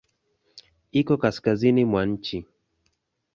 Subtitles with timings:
[0.91, 2.45] Iko kaskazini mwa nchi.